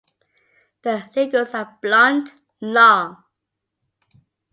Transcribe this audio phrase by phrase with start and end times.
[0.81, 3.23] The ligules are blunt, long.